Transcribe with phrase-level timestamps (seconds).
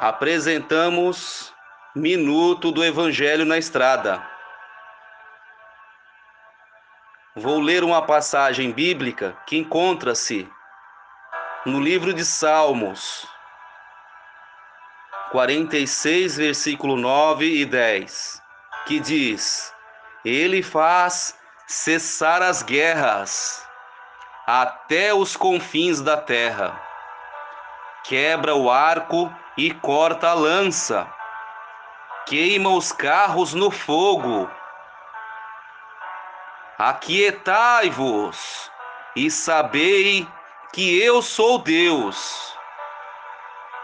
[0.00, 1.54] apresentamos
[1.94, 4.22] Minuto do Evangelho na Estrada.
[7.34, 10.46] Vou ler uma passagem bíblica que encontra-se
[11.64, 13.26] no livro de Salmos,
[15.32, 18.42] 46, versículo 9 e 10,
[18.86, 19.74] que diz:
[20.24, 23.66] Ele faz cessar as guerras
[24.46, 26.85] até os confins da terra
[28.08, 31.08] quebra o arco e corta a lança,
[32.26, 34.48] queima os carros no fogo.
[36.78, 38.70] Aquietai-vos
[39.16, 40.28] e sabei
[40.72, 42.54] que eu sou Deus.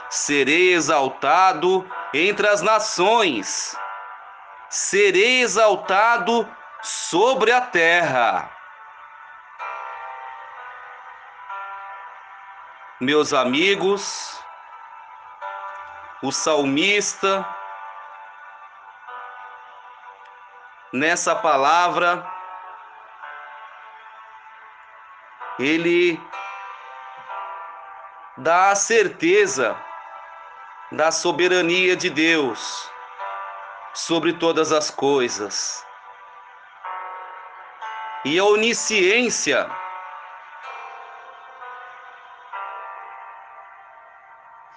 [0.09, 3.75] Serei exaltado entre as nações,
[4.69, 6.47] serei exaltado
[6.83, 8.51] sobre a terra.
[13.03, 14.41] Meus amigos,
[16.23, 17.45] o salmista,
[20.93, 22.25] nessa palavra,
[25.59, 26.17] ele
[28.37, 29.77] dá a certeza
[30.93, 32.89] da soberania de Deus
[33.93, 35.85] sobre todas as coisas.
[38.25, 39.69] E a onisciência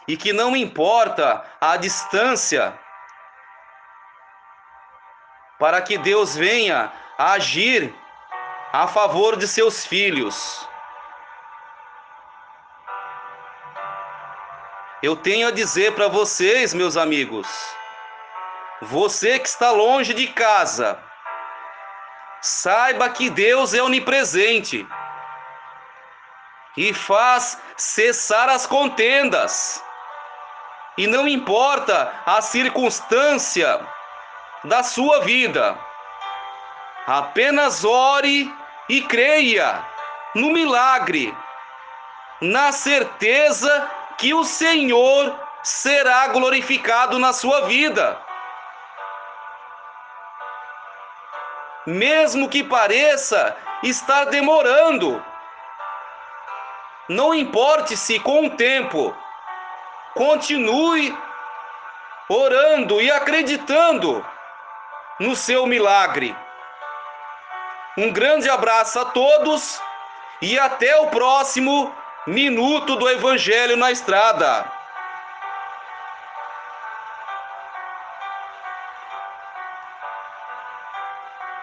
[0.08, 2.78] e que não importa a distância
[5.58, 7.94] para que Deus venha agir
[8.74, 10.68] a favor de seus filhos.
[15.02, 17.48] Eu tenho a dizer para vocês, meus amigos,
[18.82, 21.00] você que está longe de casa,
[22.42, 24.86] saiba que Deus é onipresente
[26.78, 29.84] e faz cessar as contendas.
[30.98, 33.80] E não importa a circunstância
[34.64, 35.78] da sua vida,
[37.06, 38.52] apenas ore
[38.88, 39.84] e creia
[40.34, 41.36] no milagre,
[42.42, 48.18] na certeza que o Senhor será glorificado na sua vida.
[51.86, 55.24] Mesmo que pareça estar demorando,
[57.08, 59.16] não importe se com o tempo
[60.16, 61.16] Continue
[62.30, 64.26] orando e acreditando
[65.20, 66.36] no seu milagre.
[67.98, 69.80] Um grande abraço a todos
[70.42, 71.94] e até o próximo
[72.26, 74.72] Minuto do Evangelho na Estrada.